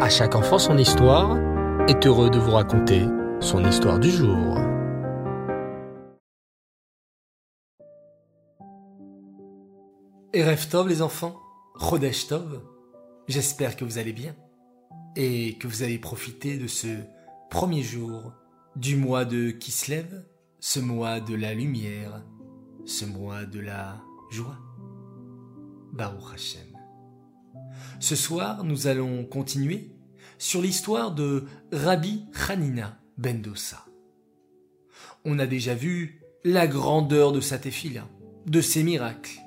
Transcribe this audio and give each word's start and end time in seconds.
À 0.00 0.08
chaque 0.08 0.34
enfant 0.34 0.58
son 0.58 0.76
histoire 0.76 1.38
est 1.88 2.04
heureux 2.04 2.28
de 2.28 2.38
vous 2.38 2.50
raconter 2.50 3.06
son 3.40 3.64
histoire 3.64 4.00
du 4.00 4.10
jour. 4.10 4.58
Erev 10.32 10.68
Tov 10.68 10.88
les 10.88 11.00
enfants, 11.00 11.40
Chodesh 11.78 12.26
Tov, 12.26 12.60
j'espère 13.28 13.76
que 13.76 13.84
vous 13.84 13.98
allez 13.98 14.12
bien 14.12 14.34
et 15.14 15.56
que 15.58 15.68
vous 15.68 15.84
avez 15.84 15.98
profité 15.98 16.58
de 16.58 16.66
ce 16.66 16.88
premier 17.48 17.82
jour 17.82 18.32
du 18.74 18.96
mois 18.96 19.24
de 19.24 19.52
Kislev, 19.52 20.24
ce 20.58 20.80
mois 20.80 21.20
de 21.20 21.36
la 21.36 21.54
lumière, 21.54 22.24
ce 22.84 23.04
mois 23.04 23.44
de 23.44 23.60
la 23.60 24.02
joie. 24.32 24.58
Baruch 25.92 26.34
Hashem. 26.34 26.73
Ce 28.00 28.16
soir, 28.16 28.64
nous 28.64 28.86
allons 28.86 29.24
continuer 29.24 29.90
sur 30.38 30.60
l'histoire 30.60 31.14
de 31.14 31.44
Rabbi 31.72 32.24
Hanina 32.48 32.98
ben 33.16 33.40
Dossa. 33.40 33.84
On 35.24 35.38
a 35.38 35.46
déjà 35.46 35.74
vu 35.74 36.20
la 36.44 36.66
grandeur 36.66 37.32
de 37.32 37.40
sa 37.40 37.58
tefila, 37.58 38.06
de 38.46 38.60
ses 38.60 38.82
miracles. 38.82 39.40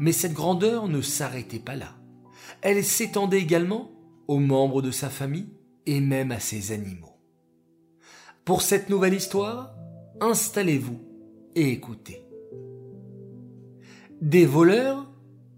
Mais 0.00 0.12
cette 0.12 0.32
grandeur 0.32 0.88
ne 0.88 1.00
s'arrêtait 1.02 1.58
pas 1.58 1.76
là. 1.76 1.94
Elle 2.62 2.84
s'étendait 2.84 3.40
également 3.40 3.90
aux 4.28 4.38
membres 4.38 4.82
de 4.82 4.90
sa 4.90 5.10
famille 5.10 5.48
et 5.84 6.00
même 6.00 6.32
à 6.32 6.40
ses 6.40 6.72
animaux. 6.72 7.16
Pour 8.44 8.62
cette 8.62 8.88
nouvelle 8.88 9.14
histoire, 9.14 9.74
installez-vous 10.20 11.00
et 11.54 11.70
écoutez. 11.70 12.24
Des 14.20 14.46
voleurs 14.46 15.10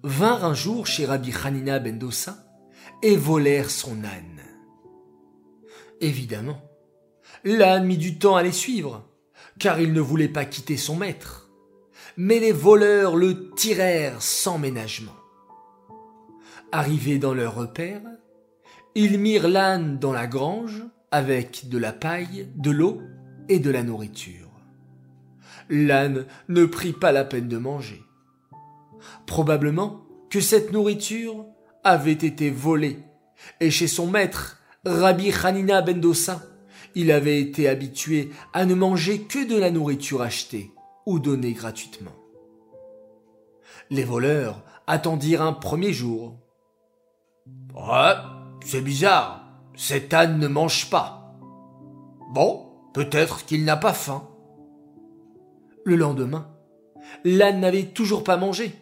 vinrent 0.09 0.45
un 0.45 0.55
jour 0.55 0.87
chez 0.87 1.05
Rabbi 1.05 1.33
Hanina 1.45 1.79
ben 1.79 1.99
Dossa 1.99 2.39
et 3.03 3.17
volèrent 3.17 3.71
son 3.71 4.05
âne. 4.05 4.43
Évidemment, 6.01 6.63
l'âne 7.45 7.85
mit 7.85 7.99
du 7.99 8.19
temps 8.19 8.37
à 8.37 8.43
les 8.43 8.53
suivre, 8.53 9.07
car 9.59 9.81
il 9.81 9.93
ne 9.93 10.01
voulait 10.01 10.29
pas 10.29 10.45
quitter 10.45 10.77
son 10.77 10.97
maître. 10.97 11.51
Mais 12.17 12.41
les 12.41 12.53
voleurs 12.53 13.17
le 13.17 13.51
tirèrent 13.55 14.23
sans 14.23 14.59
ménagement. 14.59 15.15
Arrivés 16.73 17.19
dans 17.19 17.35
leur 17.35 17.55
repère, 17.55 18.03
ils 18.95 19.19
mirent 19.19 19.49
l'âne 19.49 19.99
dans 19.99 20.13
la 20.13 20.27
grange 20.27 20.83
avec 21.11 21.69
de 21.69 21.79
la 21.79 21.93
paille, 21.93 22.49
de 22.57 22.71
l'eau 22.71 23.01
et 23.49 23.59
de 23.59 23.71
la 23.71 23.83
nourriture. 23.83 24.51
L'âne 25.69 26.27
ne 26.49 26.65
prit 26.65 26.93
pas 26.93 27.13
la 27.13 27.25
peine 27.25 27.49
de 27.49 27.59
manger. 27.59 28.03
Probablement 29.27 30.07
que 30.31 30.41
cette 30.41 30.73
nourriture 30.73 31.47
avait 31.85 32.13
été 32.13 32.51
volée, 32.51 32.99
et 33.61 33.71
chez 33.71 33.87
son 33.87 34.07
maître, 34.07 34.59
Rabbi 34.85 35.33
Hanina 35.43 35.83
ben 35.83 36.01
Dossa, 36.01 36.43
il 36.95 37.11
avait 37.13 37.41
été 37.41 37.69
habitué 37.69 38.31
à 38.53 38.65
ne 38.65 38.75
manger 38.75 39.23
que 39.23 39.47
de 39.47 39.57
la 39.57 39.71
nourriture 39.71 40.23
achetée 40.23 40.73
ou 41.07 41.19
donnée 41.19 41.53
gratuitement. 41.53 42.13
Les 43.91 44.05
voleurs 44.05 44.63
attendirent 44.87 45.43
un 45.43 45.53
premier 45.53 45.93
jour. 45.93 46.37
c'est 48.65 48.81
bizarre, 48.81 49.45
cet 49.77 50.13
âne 50.13 50.39
ne 50.39 50.49
mange 50.49 50.91
pas. 50.91 51.37
Bon, 52.31 52.67
peut-être 52.93 53.45
qu'il 53.47 53.65
n'a 53.65 53.77
pas 53.77 53.95
faim. 53.95 54.29
Le 55.85 55.97
lendemain, 55.97 56.51
l'âne 57.25 57.61
n'avait 57.61 57.87
toujours 57.87 58.25
pas 58.25 58.37
mangé. 58.37 58.75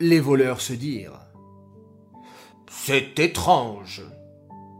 Les 0.00 0.18
voleurs 0.18 0.60
se 0.60 0.72
dirent 0.72 1.20
C'est 2.68 3.16
étrange. 3.20 4.02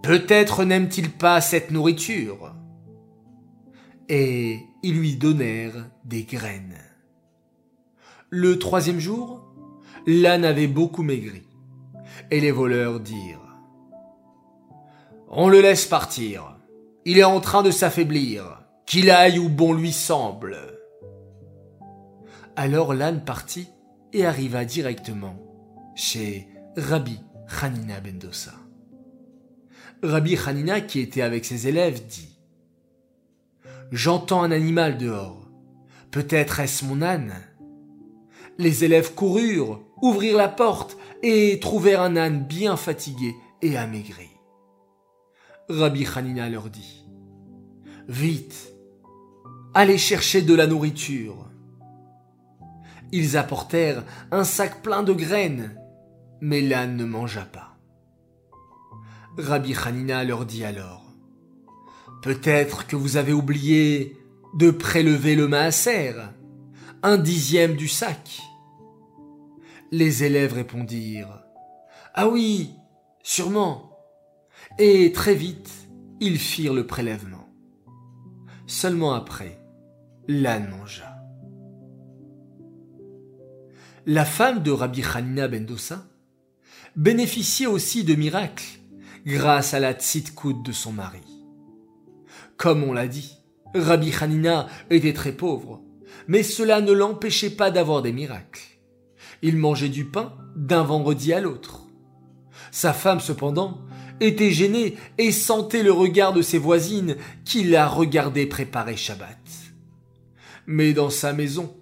Peut-être 0.03 0.65
n'aime-t-il 0.65 1.09
pas 1.11 1.41
cette 1.41 1.71
nourriture. 1.71 2.53
Et 4.09 4.59
ils 4.83 4.99
lui 4.99 5.17
donnèrent 5.17 5.89
des 6.05 6.25
graines. 6.25 6.81
Le 8.29 8.59
troisième 8.59 8.99
jour, 8.99 9.55
l'âne 10.05 10.45
avait 10.45 10.67
beaucoup 10.67 11.05
maigri. 11.05 11.47
Et 12.33 12.41
les 12.41 12.51
voleurs 12.51 12.99
dirent 12.99 13.57
On 15.29 15.49
le 15.49 15.61
laisse 15.61 15.87
partir. 15.87 16.57
Il 17.05 17.19
est 17.19 17.25
en 17.25 17.39
train 17.39 17.63
de 17.63 17.71
s'affaiblir. 17.71 18.63
Qu'il 18.85 19.11
aille 19.11 19.39
où 19.39 19.49
bon 19.49 19.73
lui 19.73 19.93
semble. 19.93 20.57
Alors 22.57 22.95
l'âne 22.95 23.25
partit 23.25 23.69
et 24.15 24.25
arriva 24.25 24.65
directement 24.65 25.37
chez 25.97 26.49
Rabbi 26.77 27.19
Hanina 27.61 28.01
ben 28.01 28.17
Dossa. 28.17 28.55
Rabbi 30.03 30.37
Hanina, 30.37 30.81
qui 30.81 31.01
était 31.01 31.21
avec 31.23 31.45
ses 31.45 31.67
élèves, 31.67 32.07
dit 32.07 32.39
J'entends 33.91 34.43
un 34.43 34.53
animal 34.53 34.99
dehors. 34.99 35.49
Peut-être 36.11 36.61
est-ce 36.61 36.85
mon 36.85 37.03
âne 37.03 37.35
Les 38.57 38.85
élèves 38.85 39.15
coururent, 39.15 39.83
ouvrirent 40.01 40.37
la 40.37 40.49
porte 40.49 40.97
et 41.23 41.59
trouvèrent 41.61 42.03
un 42.03 42.17
âne 42.17 42.45
bien 42.45 42.77
fatigué 42.77 43.35
et 43.63 43.77
amaigri. 43.77 44.31
Rabbi 45.69 46.07
Hanina 46.15 46.49
leur 46.49 46.71
dit 46.71 47.05
Vite, 48.07 48.75
allez 49.73 49.99
chercher 49.99 50.43
de 50.43 50.55
la 50.55 50.67
nourriture. 50.67 51.51
Ils 53.17 53.37
apportèrent 53.37 54.03
un 54.33 54.43
sac 54.43 54.83
plein 54.83 55.05
de 55.05 55.13
graines, 55.13 55.81
mais 56.41 56.61
l'âne 56.61 56.97
ne 56.97 57.05
mangea 57.05 57.45
pas. 57.45 57.79
Rabbi 59.39 59.73
Hanina 59.73 60.25
leur 60.25 60.45
dit 60.45 60.65
alors, 60.65 61.13
Peut-être 62.23 62.89
que 62.89 62.97
vous 62.97 63.17
avez 63.17 63.33
oublié 63.33 64.17
de 64.55 64.73
prélever 64.73 65.37
le 65.37 65.47
maaser, 65.47 66.15
un 67.05 67.17
dixième 67.17 67.77
du 67.77 67.87
sac. 67.87 68.43
Les 69.93 70.25
élèves 70.25 70.55
répondirent, 70.55 71.39
Ah 72.15 72.29
oui, 72.29 72.73
sûrement. 73.23 73.97
Et 74.81 75.13
très 75.13 75.37
vite, 75.37 75.71
ils 76.19 76.41
firent 76.41 76.75
le 76.75 76.85
prélèvement. 76.85 77.49
Seulement 78.67 79.15
après, 79.15 79.65
l'âne 80.27 80.69
mangea. 80.69 81.14
La 84.07 84.27
femme 84.27 84.63
de 84.63 84.71
Rabbi 84.71 85.03
Hanina 85.03 85.49
ben 85.49 85.65
Dossa 85.65 86.05
bénéficiait 86.95 87.67
aussi 87.67 88.05
de 88.05 88.15
miracles 88.15 88.79
grâce 89.25 89.73
à 89.73 89.81
la 89.81 89.95
tzitkout 89.95 90.63
de 90.63 90.73
son 90.73 90.93
mari. 90.93 91.23
Comme 92.59 92.85
on 92.85 92.93
l'a 92.93 93.09
dit, 93.09 93.39
Rabbi 93.75 94.13
Hanina 94.21 94.69
était 94.91 95.15
très 95.15 95.33
pauvre, 95.33 95.81
mais 96.29 96.43
cela 96.43 96.83
ne 96.83 96.93
l'empêchait 96.93 97.57
pas 97.57 97.71
d'avoir 97.71 98.03
des 98.03 98.13
miracles. 98.13 98.79
Il 99.41 99.57
mangeait 99.57 99.89
du 99.89 100.05
pain 100.05 100.35
d'un 100.55 100.83
vendredi 100.83 101.33
à 101.33 101.41
l'autre. 101.41 101.87
Sa 102.73 102.93
femme, 102.93 103.21
cependant, 103.21 103.81
était 104.21 104.51
gênée 104.51 104.99
et 105.17 105.33
sentait 105.33 105.83
le 105.83 105.93
regard 105.93 106.35
de 106.35 106.43
ses 106.43 106.59
voisines 106.59 107.17
qui 107.47 107.65
la 107.65 107.89
regardaient 107.89 108.45
préparer 108.45 108.99
Shabbat. 108.99 109.39
Mais 110.67 110.93
dans 110.93 111.11
sa 111.11 111.33
maison, 111.33 111.75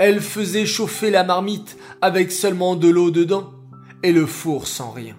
elle 0.00 0.22
faisait 0.22 0.64
chauffer 0.64 1.10
la 1.10 1.24
marmite 1.24 1.76
avec 2.00 2.32
seulement 2.32 2.74
de 2.74 2.88
l'eau 2.88 3.10
dedans 3.10 3.52
et 4.02 4.12
le 4.12 4.24
four 4.24 4.66
sans 4.66 4.90
rien. 4.92 5.14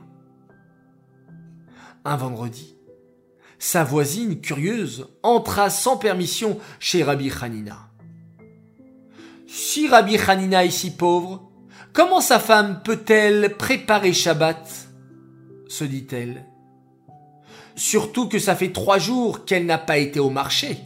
Un 2.03 2.15
vendredi, 2.15 2.75
sa 3.59 3.83
voisine, 3.83 4.41
curieuse, 4.41 5.07
entra 5.21 5.69
sans 5.69 5.97
permission 5.97 6.57
chez 6.79 7.03
Rabbi 7.03 7.31
Hanina. 7.39 7.91
Si 9.45 9.87
Rabbi 9.87 10.17
Hanina 10.17 10.65
est 10.65 10.71
si 10.71 10.89
pauvre, 10.89 11.51
comment 11.93 12.19
sa 12.19 12.39
femme 12.39 12.81
peut-elle 12.83 13.55
préparer 13.57 14.13
Shabbat? 14.13 14.67
se 15.67 15.83
dit-elle. 15.83 16.47
Surtout 17.75 18.27
que 18.27 18.39
ça 18.39 18.55
fait 18.55 18.71
trois 18.71 18.97
jours 18.97 19.45
qu'elle 19.45 19.67
n'a 19.67 19.77
pas 19.77 19.99
été 19.99 20.19
au 20.19 20.31
marché. 20.31 20.79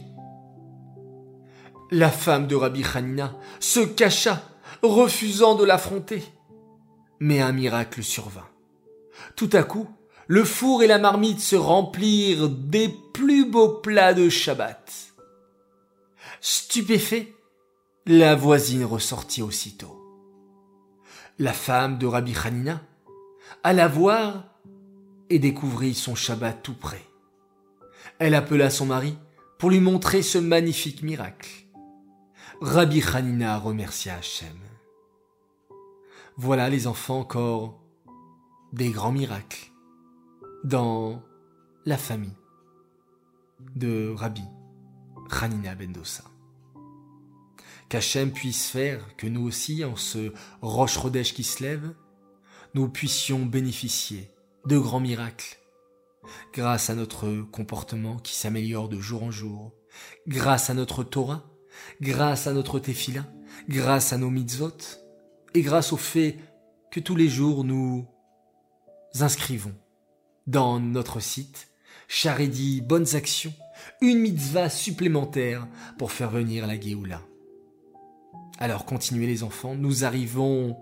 La 1.90 2.10
femme 2.10 2.48
de 2.48 2.56
Rabbi 2.56 2.82
Hanina 2.94 3.36
se 3.60 3.80
cacha, 3.80 4.42
refusant 4.82 5.54
de 5.54 5.64
l'affronter. 5.64 6.22
Mais 7.20 7.40
un 7.40 7.52
miracle 7.52 8.02
survint. 8.02 8.48
Tout 9.36 9.50
à 9.52 9.62
coup, 9.62 9.88
le 10.26 10.44
four 10.44 10.82
et 10.82 10.88
la 10.88 10.98
marmite 10.98 11.40
se 11.40 11.54
remplirent 11.54 12.48
des 12.48 12.88
plus 13.14 13.48
beaux 13.48 13.68
plats 13.68 14.14
de 14.14 14.28
Shabbat. 14.28 14.92
Stupéfait, 16.40 17.34
la 18.06 18.34
voisine 18.34 18.84
ressortit 18.84 19.42
aussitôt. 19.42 20.02
La 21.38 21.52
femme 21.52 21.98
de 21.98 22.06
Rabbi 22.06 22.34
Hanina 22.44 22.80
alla 23.62 23.86
voir 23.86 24.44
et 25.30 25.38
découvrit 25.38 25.94
son 25.94 26.14
Shabbat 26.14 26.62
tout 26.62 26.74
près. 26.74 27.02
Elle 28.18 28.34
appela 28.34 28.70
son 28.70 28.86
mari 28.86 29.16
pour 29.58 29.70
lui 29.70 29.80
montrer 29.80 30.22
ce 30.22 30.38
magnifique 30.38 31.02
miracle. 31.02 31.65
Rabbi 32.62 33.02
Hanina 33.02 33.58
remercia 33.58 34.16
Hachem. 34.16 34.56
Voilà 36.38 36.70
les 36.70 36.86
enfants 36.86 37.20
encore 37.20 37.78
des 38.72 38.88
grands 38.88 39.12
miracles 39.12 39.72
dans 40.64 41.22
la 41.84 41.98
famille 41.98 42.36
de 43.74 44.10
Rabbi 44.16 44.44
Hanina 45.30 45.74
Bendosa. 45.74 46.24
Qu'Hachem 47.90 48.32
puisse 48.32 48.70
faire 48.70 49.16
que 49.16 49.26
nous 49.26 49.46
aussi, 49.46 49.84
en 49.84 49.96
ce 49.96 50.32
roche 50.62 50.96
rodèche 50.96 51.34
qui 51.34 51.44
se 51.44 51.62
lève, 51.62 51.94
nous 52.72 52.88
puissions 52.88 53.44
bénéficier 53.44 54.30
de 54.64 54.78
grands 54.78 55.00
miracles, 55.00 55.58
grâce 56.54 56.88
à 56.88 56.94
notre 56.94 57.42
comportement 57.52 58.16
qui 58.16 58.34
s'améliore 58.34 58.88
de 58.88 58.98
jour 58.98 59.24
en 59.24 59.30
jour, 59.30 59.74
grâce 60.26 60.70
à 60.70 60.74
notre 60.74 61.04
Torah, 61.04 61.44
grâce 62.00 62.46
à 62.46 62.52
notre 62.52 62.78
Tefila, 62.78 63.24
grâce 63.68 64.12
à 64.12 64.18
nos 64.18 64.30
mitzvot, 64.30 64.76
et 65.54 65.62
grâce 65.62 65.92
au 65.92 65.96
fait 65.96 66.38
que 66.90 67.00
tous 67.00 67.16
les 67.16 67.28
jours 67.28 67.64
nous 67.64 68.06
inscrivons 69.20 69.74
dans 70.46 70.78
notre 70.80 71.20
site 71.20 71.68
Charidi 72.08 72.80
Bonnes 72.80 73.16
Actions, 73.16 73.52
une 74.00 74.20
mitzvah 74.20 74.68
supplémentaire 74.68 75.66
pour 75.98 76.12
faire 76.12 76.30
venir 76.30 76.66
la 76.66 76.78
Géoula. 76.80 77.20
Alors 78.58 78.86
continuez 78.86 79.26
les 79.26 79.42
enfants, 79.42 79.74
nous 79.74 80.04
arrivons 80.04 80.76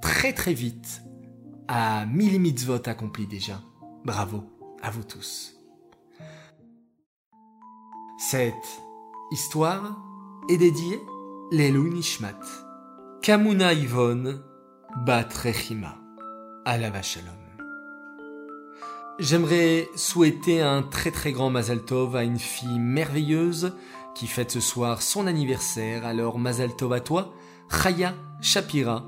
très 0.00 0.32
très 0.32 0.54
vite 0.54 1.02
à 1.68 2.06
1000 2.06 2.40
mitzvot 2.40 2.82
accomplis 2.86 3.26
déjà. 3.26 3.60
Bravo 4.04 4.44
à 4.82 4.90
vous 4.90 5.02
tous. 5.02 5.56
Cette 8.18 8.54
histoire 9.32 10.03
est 10.48 10.58
dédiée 10.58 11.00
l'Elou 11.50 11.88
Nishmat, 11.88 12.38
Kamuna 13.22 13.72
Yvonne, 13.72 14.42
Bat 15.06 15.28
Rechima, 15.42 15.96
Shalom. 17.02 17.34
J'aimerais 19.18 19.88
souhaiter 19.96 20.60
un 20.60 20.82
très 20.82 21.10
très 21.10 21.32
grand 21.32 21.48
Mazal 21.48 21.84
Tov 21.84 22.16
à 22.16 22.24
une 22.24 22.38
fille 22.38 22.78
merveilleuse 22.78 23.72
qui 24.14 24.26
fête 24.26 24.50
ce 24.50 24.60
soir 24.60 25.02
son 25.02 25.26
anniversaire. 25.26 26.04
Alors 26.04 26.38
Mazal 26.38 26.76
Tov 26.76 26.92
à 26.92 27.00
toi, 27.00 27.32
Chaya 27.70 28.14
Shapira. 28.40 29.06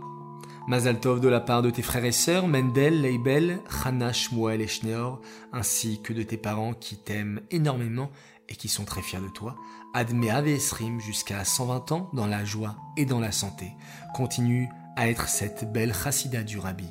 Mazal 0.68 1.00
Tov 1.00 1.20
de 1.20 1.28
la 1.28 1.40
part 1.40 1.62
de 1.62 1.70
tes 1.70 1.82
frères 1.82 2.04
et 2.04 2.12
sœurs, 2.12 2.48
Mendel, 2.48 3.02
Leibel, 3.02 3.60
Hana, 3.84 4.12
Shmuel 4.12 4.60
et 4.62 4.66
Shneor, 4.66 5.20
ainsi 5.52 6.00
que 6.02 6.12
de 6.12 6.22
tes 6.22 6.36
parents 6.38 6.72
qui 6.72 6.96
t'aiment 6.96 7.40
énormément 7.50 8.10
et 8.48 8.56
qui 8.56 8.68
sont 8.68 8.84
très 8.84 9.02
fiers 9.02 9.20
de 9.20 9.28
toi. 9.28 9.56
Admet 9.94 10.30
Avesrim 10.30 11.00
jusqu'à 11.00 11.44
120 11.44 11.92
ans 11.92 12.10
dans 12.12 12.26
la 12.26 12.44
joie 12.44 12.76
et 12.96 13.04
dans 13.04 13.20
la 13.20 13.32
santé. 13.32 13.72
Continue 14.14 14.68
à 14.96 15.08
être 15.08 15.28
cette 15.28 15.70
belle 15.72 15.94
chassida 15.94 16.42
du 16.42 16.58
Rabbi. 16.58 16.88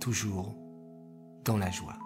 Toujours 0.00 0.54
dans 1.44 1.56
la 1.56 1.70
joie. 1.70 1.96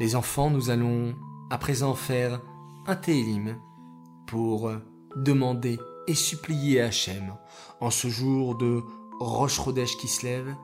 Les 0.00 0.14
enfants, 0.14 0.50
nous 0.50 0.70
allons 0.70 1.14
à 1.50 1.58
présent 1.58 1.94
faire 1.94 2.40
un 2.86 2.96
télim 2.96 3.56
pour 4.26 4.70
demander 5.16 5.78
et 6.06 6.14
supplier 6.14 6.80
Hachem 6.80 7.34
en 7.80 7.90
ce 7.90 8.08
jour 8.08 8.56
de 8.56 8.82
Roche 9.20 9.58
Rodèche 9.58 9.96
qui 9.96 10.08
se 10.08 10.24
lève 10.24 10.54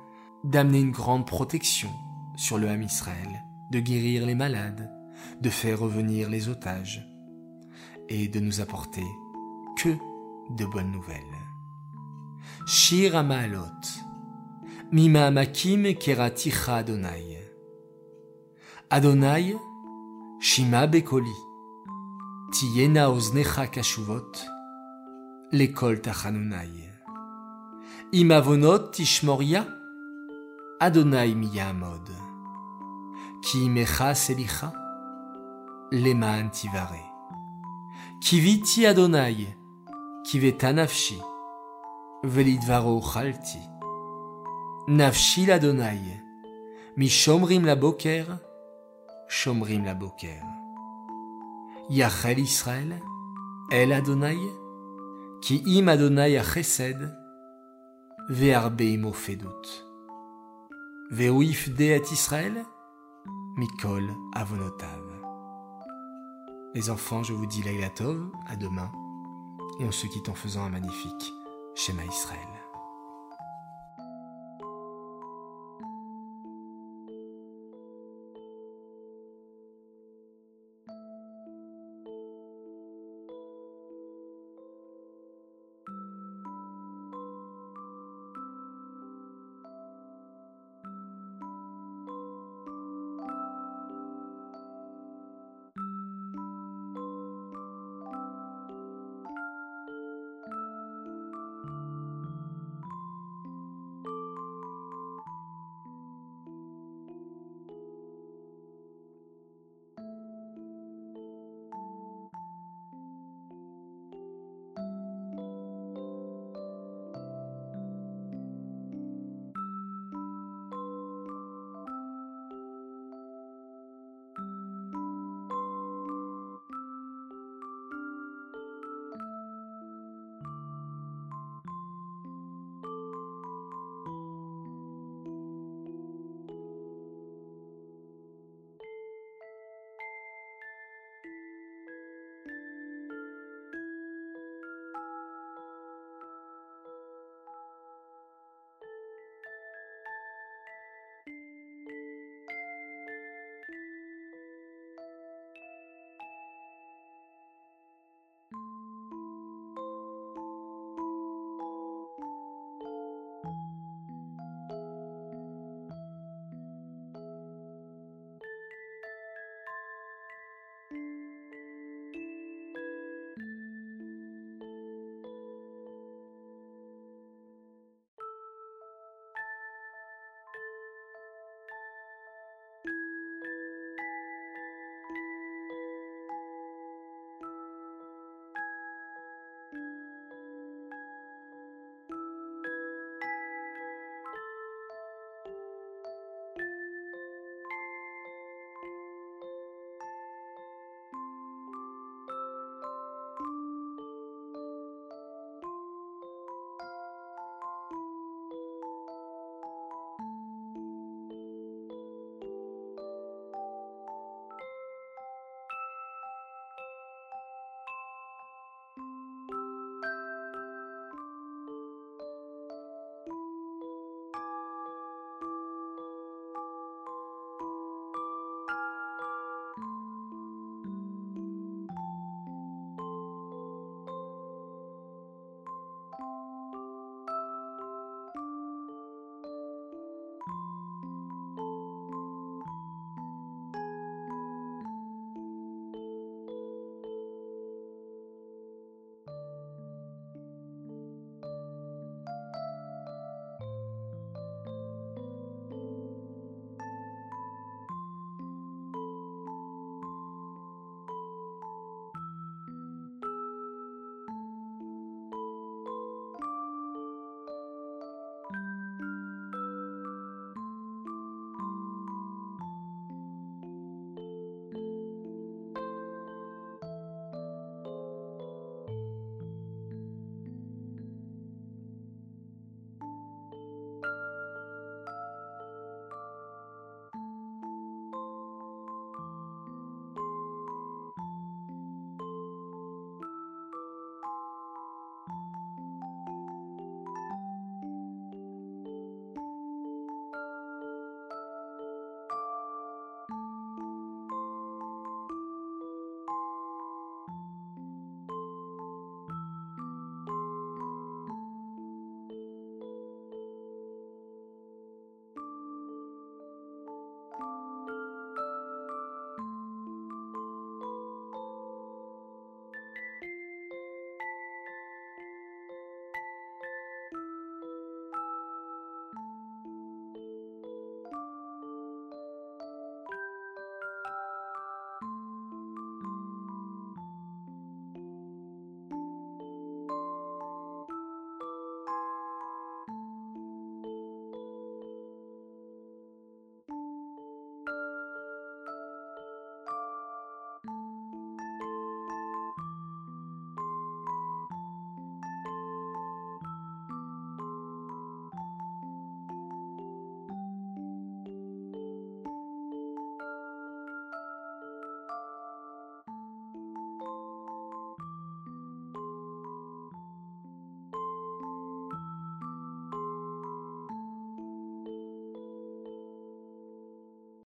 d'amener 0.44 0.80
une 0.80 0.90
grande 0.90 1.26
protection 1.26 1.90
sur 2.36 2.58
le 2.58 2.68
Ham 2.68 2.82
Israël, 2.82 3.44
de 3.70 3.80
guérir 3.80 4.26
les 4.26 4.34
malades, 4.34 4.90
de 5.40 5.50
faire 5.50 5.80
revenir 5.80 6.28
les 6.30 6.48
otages 6.48 7.06
et 8.08 8.28
de 8.28 8.40
nous 8.40 8.60
apporter 8.60 9.06
que 9.76 9.90
de 10.50 10.64
bonnes 10.66 10.92
nouvelles. 10.92 11.18
Shir 12.66 13.16
Amalot, 13.16 13.82
Mima 14.92 15.30
Makim 15.30 15.94
Keraticha 15.94 16.76
Adonai. 16.76 17.38
Adonai, 18.90 19.56
Shima 20.40 20.86
Bekoli, 20.86 21.34
Tiyena 22.52 23.10
Oznecha 23.10 23.66
Kashuvot, 23.66 24.32
l'école 25.52 26.00
Tachanunai. 26.00 26.90
Imavonot 28.12 28.90
Tishmoria, 28.92 29.66
Adonai 30.80 31.34
Miyamod. 31.34 32.08
Ki 33.42 33.68
mecha 33.68 34.14
selicha, 34.14 34.72
leman 35.94 36.50
tivare. 36.50 37.02
Kiviti 38.20 38.86
Adonai, 38.86 39.46
kiveta 40.24 40.72
nafshi, 40.72 41.18
velidvaro 42.24 43.00
chalti. 43.00 43.62
Nafshi 44.88 45.46
l'Adonai, 45.46 46.20
mishomrim 46.96 47.64
la 47.64 47.76
boker, 47.76 48.26
shomrim 49.28 49.84
la 49.84 49.94
boker. 49.94 50.42
Yachel 51.90 52.38
Israël, 52.38 53.00
El 53.70 53.92
Adonai, 53.92 54.38
ki 55.42 55.62
im 55.66 55.88
Adonai 55.88 56.36
a 56.36 56.42
chesed, 56.42 57.00
ve'arbe 58.28 58.92
imo 58.92 59.12
fedut. 59.12 59.64
Ve'uif 61.10 61.68
de 61.74 61.84
et 61.84 62.12
Israël, 62.12 62.64
Mikol 63.56 64.10
Avonotav. 64.34 65.13
Les 66.74 66.90
enfants, 66.90 67.22
je 67.22 67.32
vous 67.32 67.46
dis 67.46 67.62
Laila 67.62 67.88
Tov, 67.88 68.32
à 68.48 68.56
demain, 68.56 68.90
et 69.78 69.84
on 69.84 69.92
se 69.92 70.08
quitte 70.08 70.28
en 70.28 70.34
faisant 70.34 70.64
un 70.64 70.70
magnifique 70.70 71.32
schéma 71.76 72.04
Israël. 72.04 72.63